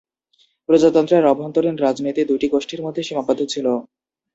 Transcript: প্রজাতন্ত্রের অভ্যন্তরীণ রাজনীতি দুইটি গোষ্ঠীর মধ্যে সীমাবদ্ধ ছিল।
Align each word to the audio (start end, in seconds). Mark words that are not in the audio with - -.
প্রজাতন্ত্রের 0.69 1.29
অভ্যন্তরীণ 1.31 1.75
রাজনীতি 1.77 2.21
দুইটি 2.25 2.47
গোষ্ঠীর 2.53 2.81
মধ্যে 2.85 3.01
সীমাবদ্ধ 3.03 3.41
ছিল। 3.45 3.65